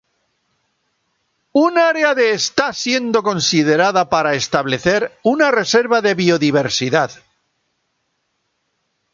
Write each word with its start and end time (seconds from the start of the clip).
Un 1.65 1.73
área 1.91 2.11
de 2.19 2.27
está 2.39 2.67
siendo 2.83 3.21
considerada 3.21 4.09
para 4.09 4.33
establecer 4.33 5.15
una 5.21 5.51
reserva 5.51 6.01
de 6.01 6.15
biodiversidad. 6.15 7.11